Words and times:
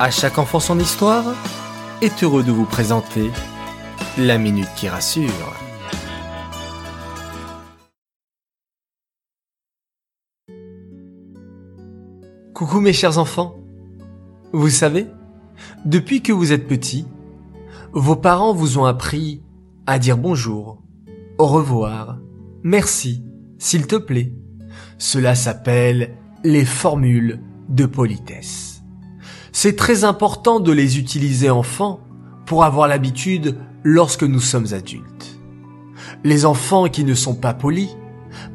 À 0.00 0.12
chaque 0.12 0.38
enfant 0.38 0.60
son 0.60 0.78
histoire 0.78 1.24
est 2.02 2.22
heureux 2.22 2.44
de 2.44 2.52
vous 2.52 2.66
présenter 2.66 3.32
la 4.16 4.38
minute 4.38 4.68
qui 4.76 4.88
rassure. 4.88 5.56
Coucou 12.54 12.78
mes 12.78 12.92
chers 12.92 13.18
enfants. 13.18 13.56
Vous 14.52 14.70
savez, 14.70 15.08
depuis 15.84 16.22
que 16.22 16.32
vous 16.32 16.52
êtes 16.52 16.68
petits, 16.68 17.08
vos 17.92 18.14
parents 18.14 18.54
vous 18.54 18.78
ont 18.78 18.84
appris 18.84 19.42
à 19.88 19.98
dire 19.98 20.16
bonjour, 20.16 20.80
au 21.38 21.46
revoir, 21.48 22.18
merci, 22.62 23.24
s'il 23.58 23.88
te 23.88 23.96
plaît. 23.96 24.32
Cela 24.96 25.34
s'appelle 25.34 26.14
les 26.44 26.64
formules 26.64 27.40
de 27.68 27.84
politesse. 27.84 28.77
C'est 29.60 29.74
très 29.74 30.04
important 30.04 30.60
de 30.60 30.70
les 30.70 31.00
utiliser 31.00 31.50
enfants 31.50 31.98
pour 32.46 32.62
avoir 32.62 32.86
l'habitude 32.86 33.58
lorsque 33.82 34.22
nous 34.22 34.38
sommes 34.38 34.72
adultes. 34.72 35.40
Les 36.22 36.46
enfants 36.46 36.86
qui 36.86 37.02
ne 37.02 37.14
sont 37.14 37.34
pas 37.34 37.54
polis 37.54 37.96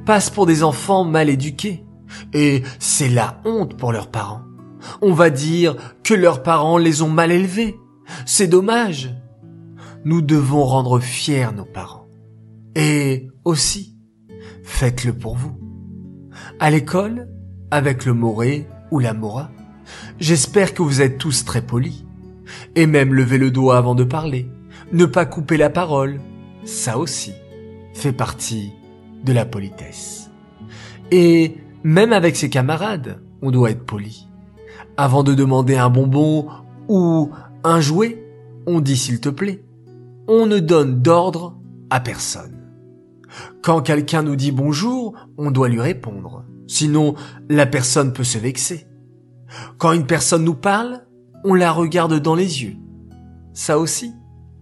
passent 0.06 0.30
pour 0.30 0.46
des 0.46 0.64
enfants 0.64 1.04
mal 1.04 1.28
éduqués 1.28 1.84
et 2.32 2.64
c'est 2.80 3.10
la 3.10 3.42
honte 3.44 3.76
pour 3.76 3.92
leurs 3.92 4.12
parents. 4.12 4.44
On 5.02 5.12
va 5.12 5.30
dire 5.30 5.76
que 6.06 6.14
leurs 6.14 6.42
parents 6.42 6.78
les 6.78 7.02
ont 7.02 7.10
mal 7.10 7.34
élevés. 7.34 7.78
C'est 8.26 8.48
dommage. 8.48 9.14
Nous 10.06 10.22
devons 10.22 10.64
rendre 10.64 11.02
fiers 11.02 11.52
nos 11.54 11.66
parents. 11.66 12.08
Et 12.76 13.28
aussi, 13.44 13.98
faites-le 14.64 15.12
pour 15.12 15.36
vous. 15.36 15.60
À 16.62 16.72
l'école, 16.72 17.28
avec 17.72 18.06
le 18.06 18.14
moré 18.14 18.70
ou 18.90 19.00
la 19.00 19.14
mora, 19.14 19.52
J'espère 20.20 20.74
que 20.74 20.82
vous 20.82 21.02
êtes 21.02 21.18
tous 21.18 21.46
très 21.46 21.62
polis. 21.62 22.06
Et 22.76 22.88
même 22.88 23.14
lever 23.14 23.38
le 23.38 23.52
doigt 23.52 23.78
avant 23.78 23.96
de 23.96 24.04
parler. 24.04 24.48
Ne 24.92 25.06
pas 25.06 25.26
couper 25.26 25.58
la 25.58 25.70
parole. 25.70 26.20
Ça 26.66 26.98
aussi 26.98 27.34
fait 27.94 28.14
partie 28.14 28.72
de 29.24 29.34
la 29.34 29.46
politesse. 29.46 30.30
Et 31.12 31.58
même 31.84 32.14
avec 32.14 32.36
ses 32.36 32.50
camarades, 32.50 33.22
on 33.42 33.52
doit 33.52 33.72
être 33.72 33.86
poli. 33.86 34.28
Avant 34.98 35.24
de 35.24 35.34
demander 35.34 35.76
un 35.76 35.90
bonbon 35.90 36.48
ou 36.88 37.32
un 37.64 37.82
jouet, 37.82 38.24
on 38.68 38.80
dit 38.80 38.98
s'il 38.98 39.20
te 39.20 39.30
plaît. 39.30 39.64
On 40.28 40.46
ne 40.46 40.60
donne 40.60 41.02
d'ordre 41.02 41.58
à 41.90 42.00
personne. 42.00 42.64
Quand 43.62 43.82
quelqu'un 43.82 44.24
nous 44.24 44.36
dit 44.36 44.52
bonjour, 44.52 45.14
on 45.38 45.52
doit 45.52 45.70
lui 45.70 45.82
répondre. 45.82 46.46
Sinon, 46.68 47.16
la 47.50 47.66
personne 47.66 48.14
peut 48.14 48.24
se 48.24 48.38
vexer. 48.38 48.88
Quand 49.78 49.94
une 49.94 50.06
personne 50.06 50.44
nous 50.44 50.56
parle, 50.56 51.06
on 51.44 51.54
la 51.54 51.72
regarde 51.72 52.20
dans 52.20 52.36
les 52.36 52.64
yeux. 52.64 52.76
Ça 53.54 53.78
aussi, 53.78 54.14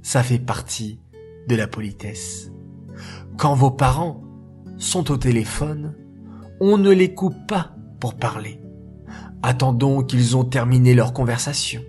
ça 0.02 0.23
fait 0.23 0.39
partie 0.39 1.00
de 1.47 1.56
la 1.56 1.67
politesse. 1.67 2.52
Quand 3.38 3.53
vos 3.53 3.72
parents 3.72 4.23
sont 4.78 5.12
au 5.12 5.17
téléphone, 5.17 5.95
on 6.59 6.78
ne 6.78 6.92
les 6.92 7.14
coupe 7.14 7.47
pas 7.47 7.75
pour 8.00 8.16
parler. 8.16 8.59
Attendons 9.44 10.03
qu'ils 10.03 10.38
ont 10.38 10.44
terminé 10.44 10.94
leur 10.94 11.14
conversation. 11.14 11.81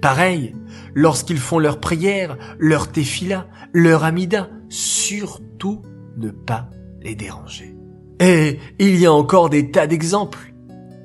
Pareil, 0.00 0.54
lorsqu'ils 0.94 1.38
font 1.38 1.58
leur 1.58 1.80
prière, 1.80 2.36
leur 2.58 2.92
tefila, 2.92 3.48
leur 3.72 4.04
amida, 4.04 4.48
surtout 4.68 5.82
ne 6.16 6.30
pas 6.30 6.70
les 7.02 7.14
déranger. 7.14 7.74
Et 8.20 8.58
il 8.78 8.96
y 8.96 9.06
a 9.06 9.12
encore 9.12 9.50
des 9.50 9.70
tas 9.70 9.86
d'exemples. 9.86 10.54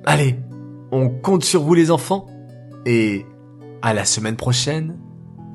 Allez, 0.05 0.35
on 0.91 1.09
compte 1.09 1.43
sur 1.43 1.63
vous 1.63 1.73
les 1.73 1.91
enfants. 1.91 2.27
Et 2.85 3.25
à 3.81 3.93
la 3.93 4.05
semaine 4.05 4.35
prochaine 4.35 4.99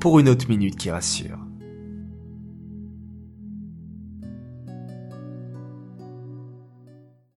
pour 0.01 0.19
une 0.19 0.29
autre 0.29 0.49
minute 0.49 0.77
qui 0.77 0.91
rassure. 0.91 1.46